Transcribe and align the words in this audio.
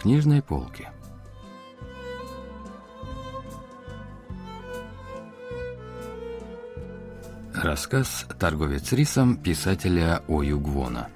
книжной 0.00 0.40
полки. 0.40 0.88
Рассказ 7.52 8.26
«Торговец 8.38 8.92
рисом» 8.92 9.36
писателя 9.36 10.22
Ою 10.26 10.58
Гвона. 10.58 11.08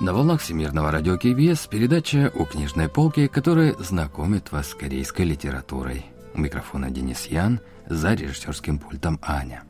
На 0.00 0.12
волнах 0.12 0.40
Всемирного 0.40 0.90
радио 0.90 1.16
КБС 1.16 1.68
передача 1.68 2.32
«У 2.34 2.44
книжной 2.44 2.88
полки», 2.88 3.28
которая 3.28 3.74
знакомит 3.74 4.50
вас 4.50 4.70
с 4.70 4.74
корейской 4.74 5.22
литературой. 5.22 6.06
У 6.34 6.40
микрофона 6.40 6.90
Денис 6.90 7.26
Ян, 7.26 7.60
за 7.86 8.14
режиссерским 8.14 8.80
пультом 8.80 9.20
Аня. 9.22 9.62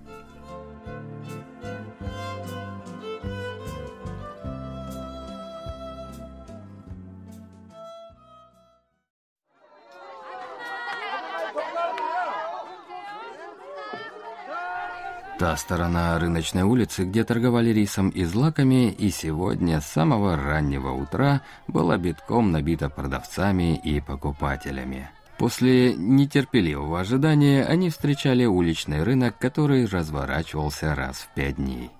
Та 15.42 15.56
сторона 15.56 16.16
рыночной 16.20 16.62
улицы, 16.62 17.04
где 17.04 17.24
торговали 17.24 17.70
рисом 17.70 18.10
и 18.10 18.22
злаками, 18.22 18.92
и 18.92 19.10
сегодня 19.10 19.80
с 19.80 19.86
самого 19.86 20.36
раннего 20.36 20.92
утра 20.92 21.42
была 21.66 21.96
битком 21.96 22.52
набита 22.52 22.88
продавцами 22.88 23.76
и 23.76 24.00
покупателями. 24.00 25.10
После 25.38 25.94
нетерпеливого 25.96 27.00
ожидания 27.00 27.64
они 27.64 27.90
встречали 27.90 28.44
уличный 28.44 29.02
рынок, 29.02 29.36
который 29.36 29.84
разворачивался 29.86 30.94
раз 30.94 31.16
в 31.16 31.34
пять 31.34 31.56
дней. 31.56 31.90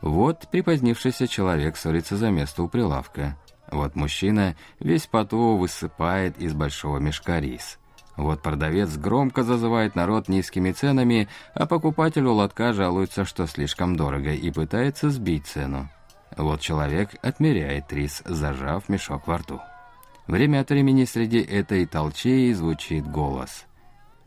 Вот 0.00 0.46
припозднившийся 0.52 1.26
человек 1.26 1.76
ссорится 1.76 2.16
за 2.16 2.30
место 2.30 2.62
у 2.62 2.68
прилавка. 2.68 3.36
Вот 3.72 3.96
мужчина 3.96 4.54
весь 4.78 5.08
поту 5.08 5.56
высыпает 5.56 6.38
из 6.38 6.54
большого 6.54 6.98
мешка 6.98 7.40
рис. 7.40 7.79
Вот 8.20 8.42
продавец 8.42 8.98
громко 8.98 9.44
зазывает 9.44 9.94
народ 9.94 10.28
низкими 10.28 10.72
ценами, 10.72 11.26
а 11.54 11.64
покупатель 11.64 12.26
у 12.26 12.34
лотка 12.34 12.74
жалуется, 12.74 13.24
что 13.24 13.46
слишком 13.46 13.96
дорого, 13.96 14.34
и 14.34 14.50
пытается 14.50 15.08
сбить 15.08 15.46
цену. 15.46 15.88
Вот 16.36 16.60
человек 16.60 17.14
отмеряет 17.22 17.90
рис, 17.90 18.22
зажав 18.26 18.90
мешок 18.90 19.26
во 19.26 19.38
рту. 19.38 19.58
Время 20.26 20.60
от 20.60 20.68
времени 20.68 21.06
среди 21.06 21.40
этой 21.40 21.86
толчей 21.86 22.52
звучит 22.52 23.10
голос. 23.10 23.64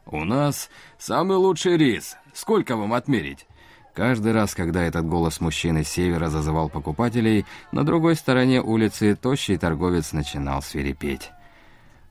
«У 0.08 0.24
нас 0.26 0.72
самый 0.98 1.38
лучший 1.38 1.78
рис. 1.78 2.18
Сколько 2.34 2.76
вам 2.76 2.94
отмерить?» 2.94 3.46
Каждый 3.94 4.32
раз, 4.32 4.56
когда 4.56 4.82
этот 4.82 5.06
голос 5.06 5.40
мужчины 5.40 5.84
с 5.84 5.90
севера 5.90 6.30
зазывал 6.30 6.68
покупателей, 6.68 7.46
на 7.72 7.84
другой 7.84 8.16
стороне 8.16 8.60
улицы 8.60 9.16
тощий 9.16 9.56
торговец 9.56 10.14
начинал 10.14 10.64
свирепеть. 10.64 11.30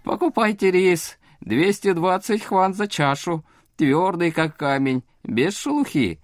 «Покупайте 0.04 0.70
рис!» 0.70 1.18
220 1.44 2.42
хван 2.42 2.74
за 2.74 2.88
чашу, 2.88 3.44
твердый 3.76 4.30
как 4.30 4.56
камень, 4.56 5.02
без 5.22 5.56
шелухи». 5.56 6.20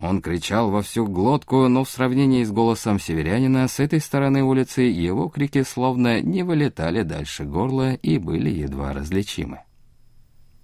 Он 0.00 0.22
кричал 0.22 0.70
во 0.70 0.82
всю 0.82 1.06
глотку, 1.06 1.66
но 1.66 1.82
в 1.82 1.90
сравнении 1.90 2.44
с 2.44 2.52
голосом 2.52 3.00
северянина 3.00 3.66
с 3.66 3.80
этой 3.80 4.00
стороны 4.00 4.44
улицы 4.44 4.82
его 4.82 5.28
крики 5.28 5.64
словно 5.64 6.20
не 6.20 6.44
вылетали 6.44 7.02
дальше 7.02 7.44
горла 7.44 7.94
и 7.94 8.18
были 8.18 8.48
едва 8.48 8.92
различимы. 8.92 9.62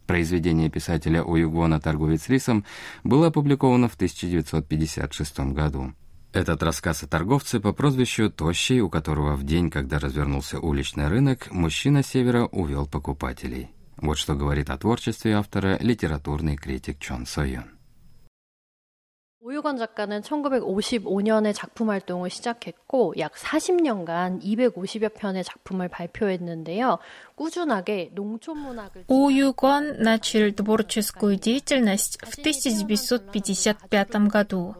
Произведение 0.06 0.70
писателя 0.70 1.24
Уюгона 1.24 1.80
«Торговец 1.80 2.28
рисом» 2.28 2.64
было 3.02 3.28
опубликовано 3.28 3.88
в 3.88 3.94
1956 3.94 5.40
году. 5.52 5.94
Этот 6.32 6.62
рассказ 6.62 7.02
о 7.02 7.06
торговце 7.08 7.58
по 7.58 7.72
прозвищу 7.72 8.30
Тощий, 8.30 8.80
у 8.80 8.90
которого 8.90 9.34
в 9.34 9.44
день, 9.44 9.70
когда 9.70 9.98
развернулся 9.98 10.60
уличный 10.60 11.08
рынок, 11.08 11.50
мужчина 11.50 12.02
севера 12.02 12.46
увел 12.46 12.86
покупателей. 12.86 13.70
Вот 13.97 14.17
что 14.17 14.35
говорит 14.35 14.69
о 14.69 14.77
творчестве 14.77 15.35
автора 15.35 15.77
литературный 15.79 16.55
критик 16.55 16.99
Чон 16.99 17.25
Сойон. 17.25 17.79
오유건 19.41 19.77
작가는 19.77 20.21
1955년에 20.21 21.55
작품 21.55 21.89
활동을 21.89 22.29
시작했고 22.29 23.15
약 23.19 23.33
40년간 23.35 24.43
250여 24.43 25.15
편의 25.15 25.45
작품을 25.45 25.87
발표했는데요. 25.87 26.99
꾸준하게 27.35 28.11
농촌 28.13 28.57
문학을 28.57 29.05
Уюгон 29.07 30.01
начал 30.03 30.51
творческую 30.53 31.37
деятельность 31.37 32.19
в 32.21 32.37
1955 32.37 34.27
году. 34.27 34.75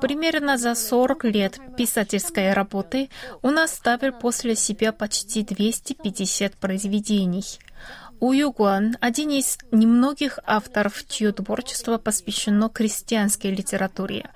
Примерно 0.00 0.58
за 0.58 0.76
40 0.76 1.24
лет 1.24 1.58
писательской 1.76 2.52
работы 2.52 3.08
он 3.42 3.58
оставил 3.58 4.12
после 4.12 4.54
себя 4.54 4.92
почти 4.92 5.42
250 5.42 6.56
произведений. 6.58 7.58
Уюгуан– 8.19 8.97
один 9.01 9.29
из 9.29 9.57
немногих 9.71 10.39
авторов, 10.45 11.05
чье 11.07 11.31
творчество 11.31 11.97
посвящено 11.97 12.69
крестьянской 12.69 13.51
литературе. 13.51 14.29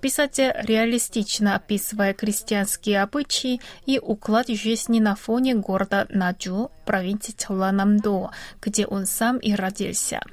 Писатель 0.00 0.52
реалистично 0.64 1.54
описывая 1.54 2.12
крестьянские 2.12 3.02
обычаи 3.02 3.60
и 3.86 3.98
уклад 3.98 4.48
жизни 4.48 5.00
на 5.00 5.14
фоне 5.14 5.54
города 5.54 6.06
Наджу, 6.10 6.70
провинции 6.84 7.34
Чоланамдо, 7.38 8.30
где 8.60 8.86
он 8.86 9.06
сам 9.06 9.38
и 9.38 9.54
родился– 9.54 10.20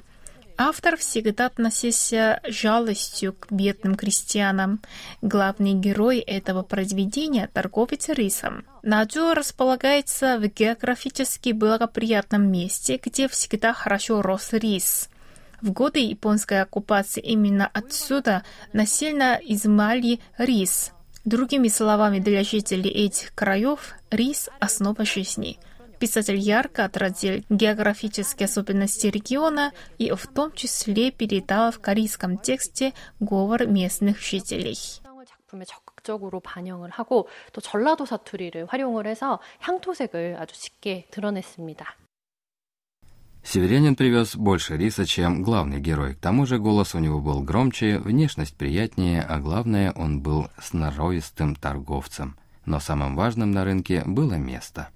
Автор 0.62 0.98
всегда 0.98 1.46
относился 1.46 2.38
жалостью 2.46 3.32
к 3.32 3.50
бедным 3.50 3.94
крестьянам. 3.94 4.82
Главный 5.22 5.72
герой 5.72 6.18
этого 6.18 6.62
произведения– 6.62 7.48
торговец 7.54 8.10
рисом. 8.10 8.66
Наджо 8.82 9.32
располагается 9.32 10.36
в 10.36 10.46
географически 10.48 11.52
благоприятном 11.52 12.52
месте, 12.52 13.00
где 13.02 13.26
всегда 13.26 13.72
хорошо 13.72 14.20
рос 14.20 14.52
рис. 14.52 15.08
В 15.62 15.70
годы 15.72 16.00
японской 16.00 16.60
оккупации 16.60 17.22
именно 17.22 17.66
отсюда 17.66 18.42
насильно 18.74 19.40
изымали 19.42 20.20
рис. 20.36 20.92
Другими 21.24 21.68
словами, 21.68 22.18
для 22.18 22.44
жителей 22.44 22.90
этих 22.90 23.34
краев 23.34 23.94
рис– 24.10 24.50
основа 24.60 25.06
жизни– 25.06 25.58
Писатель 25.99 26.37
ярко 26.37 26.85
отразил 26.85 27.43
географические 27.49 28.45
особенности 28.45 29.07
региона 29.07 29.71
и 29.97 30.11
в 30.11 30.27
том 30.27 30.51
числе 30.51 31.11
передал 31.11 31.71
в 31.71 31.79
корейском 31.79 32.37
тексте 32.37 32.93
говор 33.19 33.65
местных 33.65 34.19
жителей. 34.19 34.77
작품에 35.55 35.65
적극적으로 35.65 36.39
반영을 36.39 36.89
하고 36.89 37.27
또 37.53 37.61
전라도 37.61 38.05
사투리를 38.05 38.65
활용을 38.67 39.07
해서 39.07 39.39
향토색을 39.61 40.37
아주 40.39 40.55
쉽게 40.55 41.07
드러냈습니다. 41.11 41.85
Северянин 43.43 43.95
привез 43.95 44.35
больше 44.35 44.75
риса, 44.75 45.05
чем 45.05 45.43
главный 45.43 45.79
герой. 45.79 46.15
К 46.15 46.19
тому 46.19 46.47
же 46.47 46.57
голос 46.57 46.95
у 46.95 46.99
него 46.99 47.21
был 47.21 47.43
громче, 47.43 47.99
внешность 47.99 48.57
приятнее, 48.57 49.21
а 49.21 49.37
главное, 49.37 49.91
он 49.91 50.19
был 50.19 50.47
сноровистым 50.59 51.55
торговцем. 51.55 52.37
Но 52.65 52.79
самым 52.79 53.15
важным 53.15 53.51
на 53.51 53.63
рынке 53.63 54.01
было 54.03 54.33
место – 54.33 54.95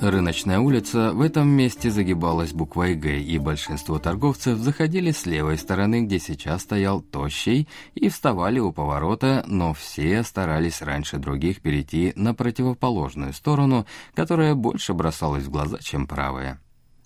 Рыночная 0.00 0.60
улица 0.60 1.12
в 1.12 1.20
этом 1.20 1.46
месте 1.48 1.90
загибалась 1.90 2.54
буквой 2.54 2.94
«Г», 2.94 3.20
и 3.20 3.36
большинство 3.36 3.98
торговцев 3.98 4.58
заходили 4.58 5.10
с 5.10 5.26
левой 5.26 5.58
стороны, 5.58 6.06
где 6.06 6.18
сейчас 6.18 6.62
стоял 6.62 7.02
тощий, 7.02 7.68
и 7.94 8.08
вставали 8.08 8.60
у 8.60 8.72
поворота, 8.72 9.44
но 9.46 9.74
все 9.74 10.22
старались 10.22 10.80
раньше 10.80 11.18
других 11.18 11.60
перейти 11.60 12.14
на 12.16 12.32
противоположную 12.32 13.34
сторону, 13.34 13.84
которая 14.14 14.54
больше 14.54 14.94
бросалась 14.94 15.44
в 15.44 15.50
глаза, 15.50 15.76
чем 15.80 16.06
правая. 16.06 16.58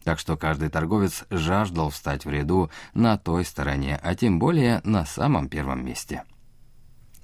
Так 0.04 0.20
что 0.20 0.36
каждый 0.36 0.68
торговец 0.68 1.24
жаждал 1.30 1.90
встать 1.90 2.24
в 2.24 2.30
ряду 2.30 2.70
на 2.94 3.18
той 3.18 3.44
стороне, 3.44 3.98
а 4.04 4.14
тем 4.14 4.38
более 4.38 4.80
на 4.84 5.04
самом 5.04 5.48
первом 5.48 5.84
месте. 5.84 6.22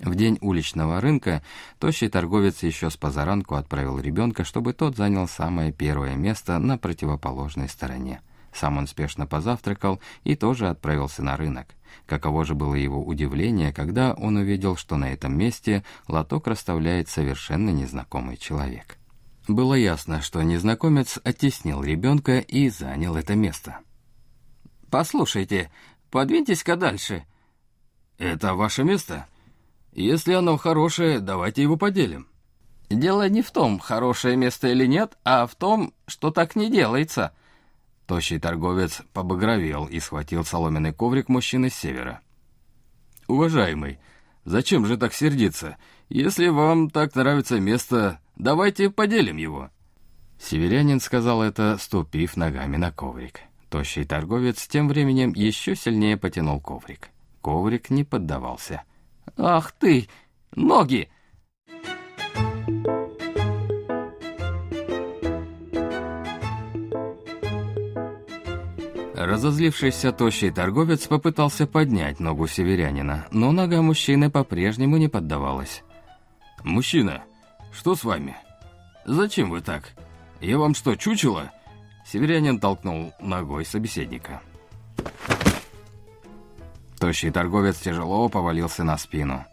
В 0.01 0.15
день 0.15 0.39
уличного 0.41 1.01
рынка 1.01 1.43
тощий 1.79 2.09
торговец 2.09 2.63
еще 2.63 2.89
с 2.89 2.97
позаранку 2.97 3.57
отправил 3.57 3.99
ребенка, 3.99 4.45
чтобы 4.45 4.73
тот 4.73 4.97
занял 4.97 5.29
самое 5.29 5.73
первое 5.73 6.17
место 6.17 6.59
на 6.59 6.79
противоположной 6.79 7.69
стороне. 7.69 8.23
Сам 8.53 8.79
он 8.79 8.87
спешно 8.87 9.27
позавтракал 9.27 10.01
и 10.25 10.37
тоже 10.37 10.69
отправился 10.69 11.23
на 11.23 11.37
рынок. 11.37 11.69
Каково 12.07 12.45
же 12.47 12.55
было 12.55 12.75
его 12.75 13.05
удивление, 13.05 13.75
когда 13.75 14.15
он 14.15 14.37
увидел, 14.37 14.75
что 14.75 14.97
на 14.97 15.13
этом 15.13 15.37
месте 15.37 15.85
лоток 16.09 16.47
расставляет 16.47 17.09
совершенно 17.09 17.71
незнакомый 17.71 18.39
человек. 18.39 18.97
Было 19.49 19.75
ясно, 19.75 20.23
что 20.23 20.43
незнакомец 20.43 21.19
оттеснил 21.23 21.83
ребенка 21.83 22.39
и 22.39 22.71
занял 22.71 23.17
это 23.17 23.35
место. 23.35 23.79
«Послушайте, 24.91 25.71
подвиньтесь-ка 26.11 26.77
дальше». 26.77 27.25
«Это 28.19 28.55
ваше 28.55 28.83
место?» 28.83 29.27
Если 29.93 30.33
оно 30.33 30.57
хорошее, 30.57 31.21
давайте 31.21 31.63
его 31.63 31.77
поделим. 31.77 32.29
Дело 32.89 33.29
не 33.29 33.43
в 33.43 33.51
том, 33.51 33.79
хорошее 33.79 34.37
место 34.37 34.69
или 34.69 34.87
нет, 34.87 35.17
а 35.25 35.47
в 35.47 35.55
том, 35.55 35.93
что 36.07 36.31
так 36.31 36.57
не 36.57 36.71
делается. 36.71 37.33
Тощий 38.07 38.41
торговец 38.41 39.03
побагровел 39.13 39.87
и 39.87 40.01
схватил 40.01 40.45
соломенный 40.45 40.93
коврик 40.93 41.29
мужчины 41.29 41.71
с 41.71 41.75
севера. 41.75 42.21
«Уважаемый, 43.29 44.01
зачем 44.45 44.87
же 44.87 44.97
так 44.97 45.15
сердиться? 45.15 45.77
Если 46.09 46.49
вам 46.49 46.91
так 46.91 47.15
нравится 47.15 47.61
место, 47.61 48.19
давайте 48.35 48.91
поделим 48.91 49.37
его». 49.37 49.71
Северянин 50.41 50.99
сказал 50.99 51.43
это, 51.43 51.77
ступив 51.79 52.37
ногами 52.37 52.77
на 52.77 52.91
коврик. 52.91 53.43
Тощий 53.69 54.05
торговец 54.05 54.67
тем 54.67 54.89
временем 54.89 55.33
еще 55.33 55.77
сильнее 55.77 56.17
потянул 56.17 56.61
коврик. 56.61 57.11
Коврик 57.41 57.91
не 57.91 58.03
поддавался. 58.03 58.83
«Ах 59.37 59.73
ты! 59.73 60.09
Ноги!» 60.55 61.09
Разозлившийся 69.15 70.13
тощий 70.13 70.51
торговец 70.51 71.07
попытался 71.07 71.67
поднять 71.67 72.21
ногу 72.21 72.47
северянина, 72.47 73.27
но 73.31 73.53
нога 73.53 73.83
мужчины 73.83 74.31
по-прежнему 74.31 74.97
не 74.97 75.09
поддавалась. 75.09 75.83
«Мужчина, 76.65 77.23
что 77.71 77.95
с 77.95 78.03
вами? 78.03 78.35
Зачем 79.05 79.51
вы 79.51 79.61
так? 79.61 79.93
Я 80.41 80.59
вам 80.59 80.75
что, 80.75 80.97
чучело?» 80.97 81.51
Северянин 82.07 82.59
толкнул 82.59 83.13
ногой 83.21 83.65
собеседника. 83.65 84.41
Тощий 87.01 87.31
торговец 87.31 87.79
тяжело 87.79 88.29
повалился 88.29 88.85
на 88.85 88.99
спину. 88.99 89.47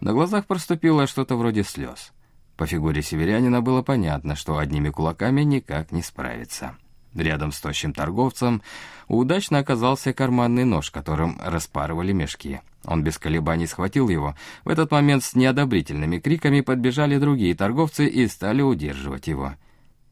На 0.00 0.14
глазах 0.14 0.46
проступило 0.46 1.06
что-то 1.06 1.36
вроде 1.36 1.62
слез. 1.62 2.12
По 2.56 2.66
фигуре 2.66 3.02
северянина 3.02 3.60
было 3.60 3.82
понятно, 3.82 4.34
что 4.36 4.56
одними 4.56 4.88
кулаками 4.88 5.42
никак 5.42 5.92
не 5.92 6.02
справиться. 6.02 6.78
Рядом 7.14 7.52
с 7.52 7.60
тощим 7.60 7.92
торговцем 7.92 8.62
удачно 9.06 9.58
оказался 9.58 10.14
карманный 10.14 10.64
нож, 10.64 10.90
которым 10.90 11.38
распарывали 11.44 12.12
мешки. 12.12 12.60
Он 12.84 13.04
без 13.04 13.18
колебаний 13.18 13.66
схватил 13.66 14.08
его. 14.08 14.34
В 14.64 14.70
этот 14.70 14.90
момент 14.90 15.22
с 15.24 15.34
неодобрительными 15.34 16.18
криками 16.18 16.62
подбежали 16.62 17.18
другие 17.18 17.54
торговцы 17.54 18.06
и 18.06 18.26
стали 18.28 18.62
удерживать 18.62 19.26
его. 19.26 19.54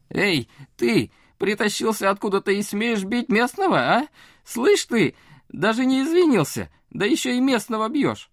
«Эй, 0.09 0.47
ты! 0.77 1.11
Притащился 1.39 2.11
откуда-то 2.11 2.51
и 2.51 2.61
смеешь 2.61 3.03
бить 3.03 3.29
местного, 3.29 3.79
а? 3.79 4.07
Слышь 4.45 4.85
ты, 4.85 5.15
даже 5.53 5.85
не 5.85 6.03
извинился, 6.03 6.69
да 6.93 7.05
еще 7.05 7.35
и 7.35 7.41
местного 7.41 7.89
бьешь!» 7.89 8.29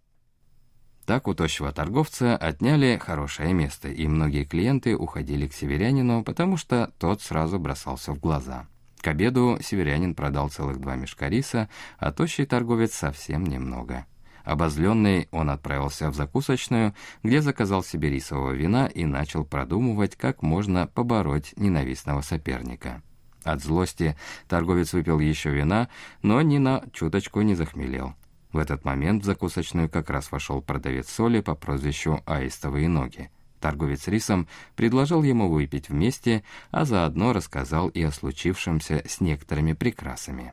Так 1.06 1.26
у 1.26 1.34
тощего 1.34 1.72
торговца 1.72 2.36
отняли 2.36 2.96
хорошее 2.96 3.52
место, 3.52 3.88
и 3.88 4.06
многие 4.06 4.44
клиенты 4.44 4.96
уходили 4.96 5.48
к 5.48 5.52
северянину, 5.54 6.22
потому 6.22 6.56
что 6.56 6.92
тот 6.98 7.20
сразу 7.20 7.58
бросался 7.58 8.12
в 8.12 8.20
глаза. 8.20 8.68
К 9.00 9.08
обеду 9.08 9.58
северянин 9.60 10.14
продал 10.14 10.50
целых 10.50 10.78
два 10.78 10.94
мешка 10.94 11.28
риса, 11.28 11.68
а 11.98 12.12
тощий 12.12 12.44
торговец 12.44 12.94
совсем 12.94 13.44
немного. 13.44 14.06
Обозленный, 14.44 15.28
он 15.32 15.50
отправился 15.50 16.10
в 16.10 16.14
закусочную, 16.14 16.94
где 17.22 17.40
заказал 17.40 17.82
себе 17.82 18.10
рисового 18.10 18.52
вина 18.52 18.86
и 18.86 19.04
начал 19.04 19.44
продумывать, 19.44 20.16
как 20.16 20.42
можно 20.42 20.86
побороть 20.86 21.54
ненавистного 21.56 22.20
соперника. 22.20 23.02
От 23.42 23.62
злости 23.62 24.16
торговец 24.48 24.92
выпил 24.92 25.18
еще 25.18 25.50
вина, 25.50 25.88
но 26.22 26.42
ни 26.42 26.58
на 26.58 26.84
чуточку 26.92 27.40
не 27.40 27.54
захмелел. 27.54 28.14
В 28.52 28.58
этот 28.58 28.84
момент 28.84 29.22
в 29.22 29.26
закусочную 29.26 29.88
как 29.88 30.10
раз 30.10 30.32
вошел 30.32 30.60
продавец 30.60 31.08
соли 31.08 31.40
по 31.40 31.54
прозвищу 31.54 32.20
«Аистовые 32.26 32.88
ноги». 32.88 33.30
Торговец 33.60 34.08
рисом 34.08 34.48
предложил 34.74 35.22
ему 35.22 35.50
выпить 35.50 35.88
вместе, 35.88 36.42
а 36.70 36.84
заодно 36.84 37.32
рассказал 37.32 37.88
и 37.88 38.02
о 38.02 38.10
случившемся 38.10 39.02
с 39.06 39.20
некоторыми 39.20 39.74
прикрасами. 39.74 40.52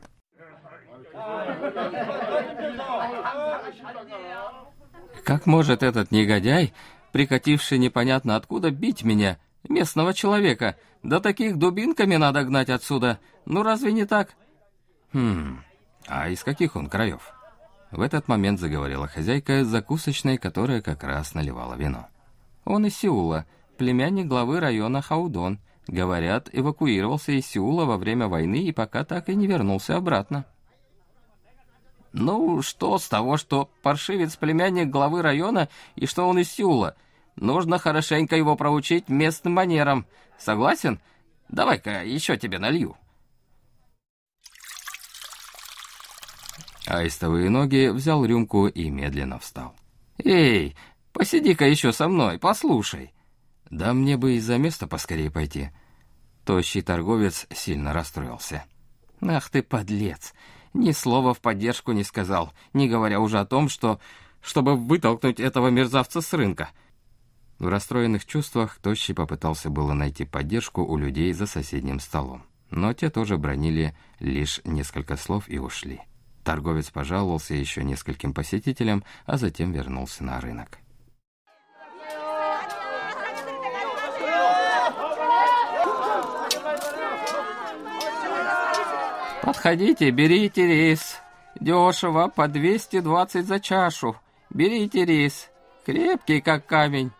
«Как 5.24 5.46
может 5.46 5.82
этот 5.82 6.10
негодяй, 6.10 6.72
прикативший 7.12 7.78
непонятно 7.78 8.36
откуда, 8.36 8.70
бить 8.70 9.02
меня, 9.04 9.38
местного 9.68 10.14
человека? 10.14 10.76
Да 11.02 11.20
таких 11.20 11.56
дубинками 11.56 12.16
надо 12.16 12.44
гнать 12.44 12.70
отсюда. 12.70 13.18
Ну 13.44 13.62
разве 13.62 13.92
не 13.92 14.04
так?» 14.04 14.34
«Хм, 15.12 15.62
а 16.06 16.28
из 16.28 16.44
каких 16.44 16.76
он 16.76 16.88
краев?» 16.88 17.37
В 17.90 18.02
этот 18.02 18.28
момент 18.28 18.60
заговорила 18.60 19.08
хозяйка 19.08 19.64
закусочной, 19.64 20.36
которая 20.36 20.82
как 20.82 21.04
раз 21.04 21.34
наливала 21.34 21.74
вино. 21.74 22.06
«Он 22.64 22.84
из 22.84 22.96
Сеула, 22.96 23.46
племянник 23.78 24.26
главы 24.26 24.60
района 24.60 25.00
Хаудон. 25.00 25.58
Говорят, 25.86 26.50
эвакуировался 26.52 27.32
из 27.32 27.46
Сеула 27.46 27.86
во 27.86 27.96
время 27.96 28.28
войны 28.28 28.62
и 28.62 28.72
пока 28.72 29.04
так 29.04 29.30
и 29.30 29.34
не 29.34 29.46
вернулся 29.46 29.96
обратно». 29.96 30.44
«Ну, 32.12 32.62
что 32.62 32.98
с 32.98 33.08
того, 33.08 33.36
что 33.36 33.70
паршивец 33.82 34.36
племянник 34.36 34.88
главы 34.88 35.22
района 35.22 35.68
и 35.94 36.06
что 36.06 36.28
он 36.28 36.38
из 36.38 36.50
Сеула? 36.50 36.94
Нужно 37.36 37.78
хорошенько 37.78 38.36
его 38.36 38.56
проучить 38.56 39.08
местным 39.08 39.54
манерам. 39.54 40.06
Согласен? 40.38 41.00
Давай-ка 41.48 42.02
еще 42.04 42.36
тебе 42.36 42.58
налью». 42.58 42.96
Аистовые 46.88 47.50
ноги 47.50 47.88
взял 47.88 48.24
рюмку 48.24 48.66
и 48.66 48.88
медленно 48.88 49.38
встал. 49.38 49.74
«Эй, 50.24 50.74
посиди-ка 51.12 51.66
еще 51.66 51.92
со 51.92 52.08
мной, 52.08 52.38
послушай». 52.38 53.12
«Да 53.68 53.92
мне 53.92 54.16
бы 54.16 54.36
из-за 54.36 54.56
места 54.56 54.86
поскорее 54.86 55.30
пойти». 55.30 55.68
Тощий 56.46 56.80
торговец 56.80 57.46
сильно 57.54 57.92
расстроился. 57.92 58.64
«Ах 59.20 59.50
ты, 59.50 59.62
подлец! 59.62 60.32
Ни 60.72 60.92
слова 60.92 61.34
в 61.34 61.40
поддержку 61.40 61.92
не 61.92 62.04
сказал, 62.04 62.54
не 62.72 62.88
говоря 62.88 63.20
уже 63.20 63.38
о 63.38 63.44
том, 63.44 63.68
что... 63.68 64.00
чтобы 64.40 64.74
вытолкнуть 64.74 65.40
этого 65.40 65.68
мерзавца 65.68 66.22
с 66.22 66.32
рынка». 66.32 66.70
В 67.58 67.68
расстроенных 67.68 68.24
чувствах 68.24 68.78
Тощий 68.80 69.14
попытался 69.14 69.68
было 69.68 69.92
найти 69.92 70.24
поддержку 70.24 70.82
у 70.82 70.96
людей 70.96 71.34
за 71.34 71.46
соседним 71.46 72.00
столом. 72.00 72.44
Но 72.70 72.94
те 72.94 73.10
тоже 73.10 73.36
бронили 73.36 73.94
лишь 74.20 74.62
несколько 74.64 75.16
слов 75.16 75.50
и 75.50 75.58
ушли. 75.58 76.00
Торговец 76.48 76.88
пожаловался 76.88 77.52
еще 77.52 77.84
нескольким 77.84 78.32
посетителям, 78.32 79.04
а 79.26 79.36
затем 79.36 79.70
вернулся 79.70 80.24
на 80.24 80.40
рынок. 80.40 80.78
«Подходите, 89.42 90.08
берите 90.10 90.66
рис. 90.66 91.18
Дешево, 91.60 92.28
по 92.28 92.48
220 92.48 93.46
за 93.46 93.60
чашу. 93.60 94.16
Берите 94.48 95.04
рис. 95.04 95.50
Крепкий, 95.84 96.40
как 96.40 96.64
камень». 96.64 97.10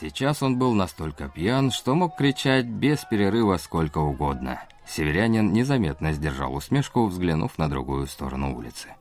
Сейчас 0.00 0.42
он 0.42 0.56
был 0.58 0.72
настолько 0.72 1.28
пьян, 1.28 1.70
что 1.70 1.94
мог 1.94 2.16
кричать 2.16 2.64
без 2.64 3.04
перерыва 3.04 3.58
сколько 3.58 3.98
угодно. 3.98 4.62
Северянин 4.86 5.52
незаметно 5.52 6.12
сдержал 6.12 6.54
усмешку, 6.54 7.06
взглянув 7.06 7.58
на 7.58 7.68
другую 7.68 8.06
сторону 8.06 8.56
улицы. 8.56 8.94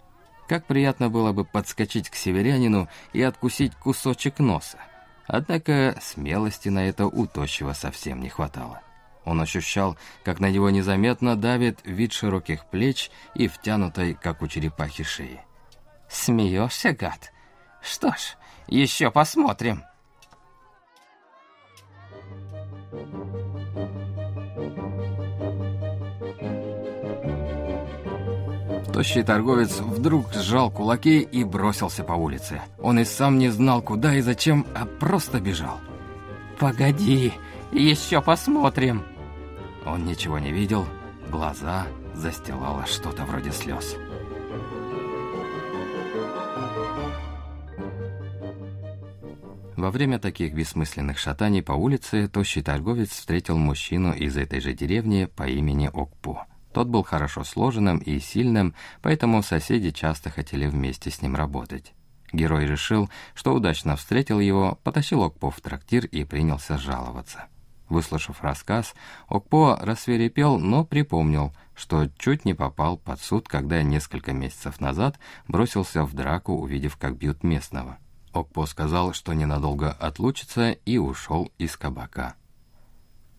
Как 0.48 0.66
приятно 0.66 1.10
было 1.10 1.32
бы 1.32 1.46
подскочить 1.46 2.10
к 2.10 2.16
северянину 2.16 2.88
и 3.14 3.22
откусить 3.22 3.76
кусочек 3.76 4.40
носа. 4.40 4.80
Однако 5.28 5.98
смелости 6.02 6.70
на 6.70 6.86
это 6.88 7.08
у 7.08 7.26
тощего 7.26 7.74
совсем 7.74 8.22
не 8.22 8.30
хватало. 8.30 8.82
Он 9.26 9.42
ощущал, 9.42 9.98
как 10.24 10.40
на 10.40 10.52
него 10.52 10.70
незаметно 10.70 11.36
давит 11.36 11.80
вид 11.84 12.14
широких 12.14 12.66
плеч 12.66 13.10
и 13.34 13.48
втянутой, 13.48 14.14
как 14.14 14.44
у 14.44 14.48
черепахи, 14.48 15.04
шеи. 15.04 15.42
«Смеешься, 16.08 16.94
гад? 16.94 17.34
Что 17.82 18.12
ж, 18.12 18.38
еще 18.68 19.10
посмотрим!» 19.10 19.84
Тощий 28.96 29.24
торговец 29.24 29.82
вдруг 29.82 30.32
сжал 30.34 30.72
кулаки 30.72 31.20
и 31.20 31.44
бросился 31.44 32.06
по 32.06 32.14
улице. 32.14 32.62
Он 32.80 32.98
и 32.98 33.04
сам 33.04 33.38
не 33.38 33.50
знал, 33.50 33.82
куда 33.82 34.16
и 34.16 34.22
зачем, 34.22 34.66
а 34.74 34.86
просто 34.86 35.42
бежал. 35.42 35.82
«Погоди, 36.58 37.34
еще 37.74 38.22
посмотрим!» 38.22 39.04
Он 39.86 40.06
ничего 40.06 40.40
не 40.40 40.54
видел, 40.54 40.86
глаза 41.30 41.88
застилало 42.14 42.86
что-то 42.86 43.26
вроде 43.26 43.52
слез. 43.52 43.98
Во 49.76 49.92
время 49.92 50.20
таких 50.20 50.54
бессмысленных 50.54 51.18
шатаний 51.18 51.62
по 51.62 51.74
улице 51.74 52.30
тощий 52.30 52.62
торговец 52.62 53.10
встретил 53.10 53.58
мужчину 53.58 54.14
из 54.14 54.38
этой 54.38 54.62
же 54.62 54.74
деревни 54.74 55.26
по 55.26 55.44
имени 55.44 55.88
Окпу. 55.94 56.40
Тот 56.76 56.90
был 56.90 57.04
хорошо 57.04 57.46
сложенным 57.46 58.00
и 58.00 58.20
сильным, 58.20 58.76
поэтому 59.02 59.42
соседи 59.42 59.92
часто 59.92 60.30
хотели 60.30 60.68
вместе 60.68 61.10
с 61.10 61.22
ним 61.22 61.34
работать. 61.38 61.94
Герой 62.34 62.66
решил, 62.66 63.10
что 63.34 63.54
удачно 63.54 63.96
встретил 63.96 64.42
его, 64.42 64.78
потащил 64.84 65.22
Окпо 65.22 65.52
в 65.52 65.62
трактир 65.62 66.06
и 66.06 66.26
принялся 66.26 66.78
жаловаться. 66.78 67.46
Выслушав 67.88 68.44
рассказ, 68.44 68.94
Окпо 69.30 69.80
рассверепел, 69.82 70.60
но 70.60 70.84
припомнил, 70.84 71.54
что 71.76 72.10
чуть 72.18 72.44
не 72.44 72.54
попал 72.54 72.98
под 72.98 73.22
суд, 73.22 73.48
когда 73.48 73.82
несколько 73.82 74.34
месяцев 74.34 74.82
назад 74.82 75.18
бросился 75.48 76.04
в 76.04 76.14
драку, 76.14 76.56
увидев, 76.56 76.98
как 76.98 77.16
бьют 77.16 77.42
местного. 77.42 78.00
Окпо 78.34 78.66
сказал, 78.66 79.14
что 79.14 79.32
ненадолго 79.32 79.94
отлучится, 79.94 80.72
и 80.72 80.98
ушел 80.98 81.54
из 81.58 81.78
кабака. 81.78 82.36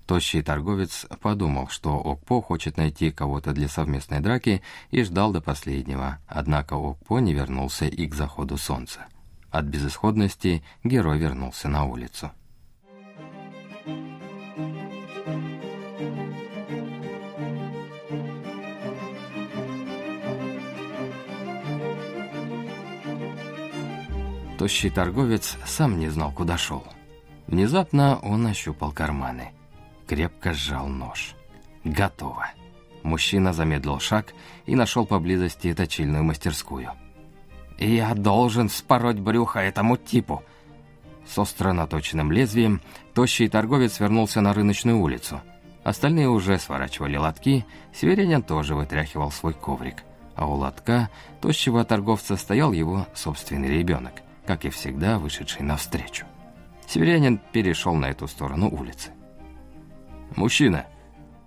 Тощий 0.06 0.40
торговец 0.40 1.04
подумал, 1.20 1.66
что 1.68 1.98
Окпо 1.98 2.40
хочет 2.40 2.76
найти 2.76 3.10
кого-то 3.10 3.52
для 3.52 3.68
совместной 3.68 4.20
драки 4.20 4.62
и 4.92 5.02
ждал 5.02 5.32
до 5.32 5.40
последнего, 5.40 6.18
однако 6.28 6.74
Окпо 6.74 7.18
не 7.18 7.34
вернулся 7.34 7.86
и 7.86 8.06
к 8.06 8.14
заходу 8.14 8.56
солнца. 8.56 9.06
От 9.50 9.64
безысходности 9.64 10.62
герой 10.84 11.18
вернулся 11.18 11.68
на 11.68 11.84
улицу. 11.84 12.30
Тощий 24.56 24.90
торговец 24.90 25.56
сам 25.66 25.98
не 25.98 26.08
знал, 26.08 26.32
куда 26.32 26.56
шел. 26.56 26.84
Внезапно 27.48 28.18
он 28.22 28.46
ощупал 28.46 28.92
карманы. 28.92 29.55
Крепко 30.06 30.52
сжал 30.52 30.86
нож. 30.86 31.34
Готово. 31.84 32.46
Мужчина 33.02 33.52
замедлил 33.52 34.00
шаг 34.00 34.34
и 34.66 34.74
нашел 34.74 35.06
поблизости 35.06 35.72
точильную 35.74 36.24
мастерскую. 36.24 36.92
«Я 37.78 38.14
должен 38.14 38.68
спороть 38.68 39.18
брюхо 39.18 39.60
этому 39.60 39.96
типу!» 39.96 40.42
С 41.26 41.38
остро 41.38 41.72
наточенным 41.72 42.32
лезвием 42.32 42.80
тощий 43.14 43.48
торговец 43.48 44.00
вернулся 44.00 44.40
на 44.40 44.54
рыночную 44.54 44.98
улицу. 44.98 45.40
Остальные 45.84 46.28
уже 46.28 46.58
сворачивали 46.58 47.16
лотки, 47.16 47.64
Северянин 47.92 48.42
тоже 48.42 48.74
вытряхивал 48.74 49.30
свой 49.30 49.54
коврик. 49.54 50.04
А 50.34 50.46
у 50.46 50.54
лотка 50.54 51.10
тощего 51.40 51.84
торговца 51.84 52.36
стоял 52.36 52.72
его 52.72 53.06
собственный 53.14 53.68
ребенок 53.68 54.14
как 54.46 54.64
и 54.64 54.70
всегда, 54.70 55.18
вышедший 55.18 55.62
навстречу. 55.62 56.24
Северянин 56.86 57.38
перешел 57.52 57.94
на 57.94 58.06
эту 58.06 58.28
сторону 58.28 58.70
улицы. 58.70 59.10
«Мужчина, 60.34 60.86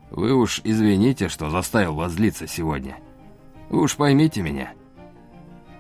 вы 0.09 0.33
уж 0.33 0.61
извините, 0.63 1.27
что 1.27 1.49
заставил 1.49 1.95
вас 1.95 2.13
злиться 2.13 2.47
сегодня. 2.47 2.97
Уж 3.69 3.95
поймите 3.95 4.41
меня». 4.41 4.73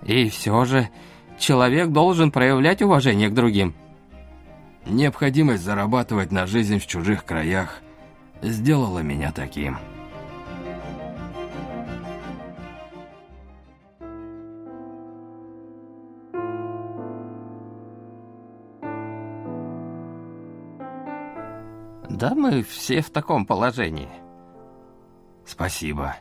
«И 0.03 0.29
все 0.29 0.65
же, 0.65 0.89
человек 1.37 1.89
должен 1.89 2.31
проявлять 2.31 2.81
уважение 2.81 3.29
к 3.29 3.33
другим». 3.33 3.73
«Необходимость 4.85 5.63
зарабатывать 5.63 6.31
на 6.31 6.47
жизнь 6.47 6.79
в 6.79 6.87
чужих 6.87 7.25
краях 7.25 7.81
сделала 8.41 8.99
меня 8.99 9.31
таким». 9.31 9.77
Да 22.19 22.35
мы 22.35 22.63
все 22.63 22.99
в 22.99 23.11
таком 23.11 23.45
положении. 23.45 24.09
Спасибо. 25.45 26.17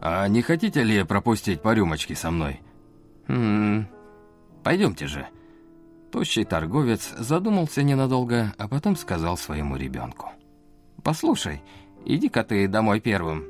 А 0.00 0.26
не 0.28 0.40
хотите 0.40 0.82
ли 0.82 1.04
пропустить 1.04 1.60
по 1.60 1.74
рюмочке 1.74 2.14
со 2.14 2.30
мной? 2.30 2.62
Хм, 3.28 3.86
пойдемте 4.62 5.06
же. 5.06 5.26
Тощий 6.10 6.44
торговец 6.44 7.12
задумался 7.18 7.82
ненадолго, 7.82 8.54
а 8.56 8.66
потом 8.66 8.96
сказал 8.96 9.36
своему 9.36 9.76
ребенку. 9.76 10.30
«Послушай, 11.02 11.62
иди-ка 12.06 12.42
ты 12.42 12.66
домой 12.66 13.00
первым. 13.00 13.44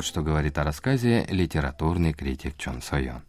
Вот 0.00 0.06
что 0.06 0.22
говорит 0.22 0.56
о 0.56 0.64
рассказе 0.64 1.26
литературный 1.28 2.14
критик 2.14 2.56
Чон 2.56 2.80
Сойон. 2.80 3.20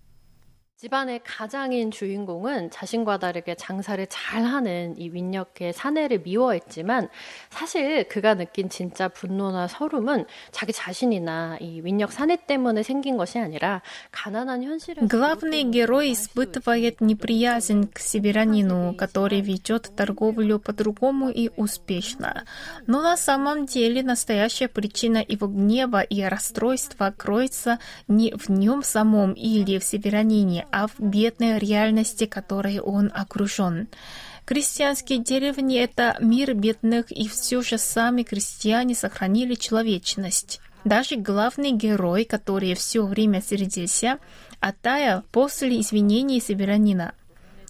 집안의 0.81 1.23
가장인 1.25 1.91
주인공은 1.91 2.71
자신과 2.71 3.19
다르게 3.19 3.55
장사를 3.55 4.07
잘하는 4.11 4.97
이 4.99 5.09
윈역의 5.09 5.73
사내를 5.73 6.19
미워했지만 6.19 7.09
사실 7.49 8.07
그가 8.09 8.35
느낀 8.35 8.69
진짜 8.69 9.09
분노나 9.09 9.69
서름은 9.69 10.27
자기 10.51 10.75
자신이나 10.75 11.57
이 11.61 11.81
윈역 11.83 12.13
사내 12.13 12.37
때문에 12.37 12.83
생긴 12.83 13.17
것이 13.17 13.39
아니라 13.39 13.81
가난한 14.11 14.65
현실을 14.65 15.09
Главный 15.09 15.65
герой 15.65 16.13
испытывает 16.13 17.01
неприязнь 17.01 17.89
к 17.91 17.99
северянину, 17.99 18.97
который 18.99 19.41
ведет 19.41 19.97
торговлю 19.97 20.59
по-другому 20.59 21.31
и 21.31 21.49
успешно. 21.57 22.45
Но 22.87 23.01
на 23.01 23.17
самом 23.17 23.65
деле 23.65 24.03
настоящая 24.03 24.69
причина 24.69 25.25
его 25.27 25.47
гнева 25.47 26.03
и 26.03 26.21
расстройства 26.21 27.15
кроется 27.17 27.79
не 28.09 28.35
в 28.35 28.51
нем 28.51 28.83
самом 28.83 29.33
или 29.33 29.79
в 29.79 29.85
северянине, 29.85 30.67
в 30.72 31.00
бедной 31.00 31.60
реальности, 31.60 32.26
которой 32.26 32.80
он 32.80 33.12
окружен. 33.14 33.88
Крестьянские 34.46 35.20
деревни— 35.20 35.78
это 35.80 36.18
мир 36.20 36.54
бедных, 36.54 37.12
и 37.12 37.28
все 37.28 37.62
же 37.62 37.78
сами 37.78 38.24
крестьяне 38.24 38.96
сохранили 38.96 39.56
человечность. 39.56 40.60
Даже 40.84 41.16
главный 41.16 41.72
герой, 41.72 42.26
который 42.26 42.74
все 42.74 43.06
время 43.06 43.42
сердился, 43.42 44.18
оттаял 44.60 45.24
после 45.32 45.80
извинений 45.80 46.42
северянина. 46.42 47.14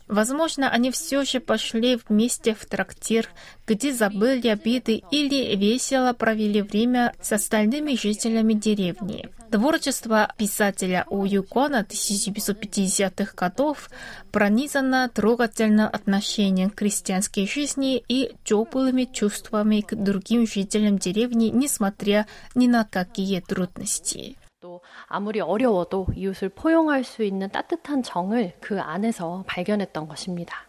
Возможно, 0.07 0.69
они 0.69 0.91
все 0.91 1.23
же 1.23 1.39
пошли 1.39 1.97
вместе 2.09 2.53
в 2.53 2.65
трактир, 2.65 3.29
где 3.65 3.93
забыли 3.93 4.49
обиды 4.49 5.03
или 5.09 5.55
весело 5.55 6.11
провели 6.13 6.61
время 6.61 7.13
с 7.21 7.31
остальными 7.31 7.95
жителями 7.95 8.53
деревни. 8.53 9.29
Творчество 9.50 10.32
писателя 10.36 11.04
У 11.08 11.24
Юкона 11.24 11.86
1950-х 11.88 13.32
годов 13.36 13.90
пронизано 14.32 15.08
трогательным 15.08 15.86
отношением 15.86 16.70
к 16.70 16.76
крестьянской 16.76 17.46
жизни 17.46 18.02
и 18.08 18.34
теплыми 18.44 19.04
чувствами 19.04 19.80
к 19.80 19.94
другим 19.94 20.46
жителям 20.46 20.98
деревни, 20.98 21.46
несмотря 21.46 22.26
ни 22.54 22.66
на 22.66 22.84
какие 22.84 23.40
трудности. 23.40 24.36
또 24.60 24.80
아무리 25.06 25.40
어려워도 25.40 26.08
이웃을 26.16 26.48
포용할 26.48 27.04
수 27.04 27.22
있는 27.22 27.48
따뜻한 27.50 28.02
정을 28.02 28.54
그 28.60 28.80
안에서 28.80 29.44
발견했던 29.46 30.08
것입니다. 30.08 30.66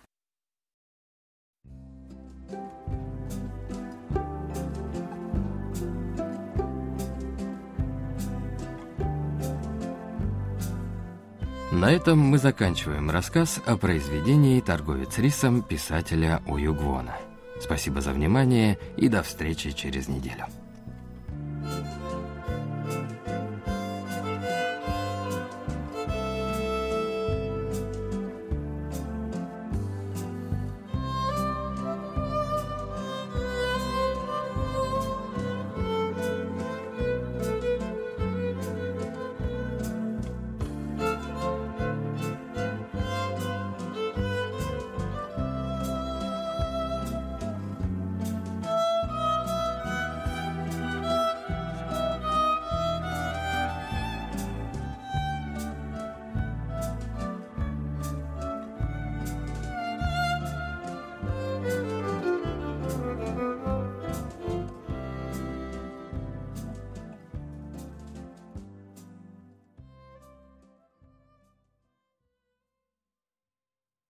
На 11.72 11.90
этом 11.90 12.18
мы 12.18 12.36
заканчиваем 12.36 13.08
рассказ 13.08 13.58
о 13.64 13.78
произведении 13.78 14.60
«Торговец 14.60 15.16
рисом» 15.16 15.62
писателя 15.62 16.42
Уюгвона. 16.46 17.16
Спасибо 17.62 18.02
за 18.02 18.12
внимание 18.12 18.78
и 18.98 19.08
до 19.08 19.22
встречи 19.22 19.70
через 19.70 20.06
неделю. 20.06 20.44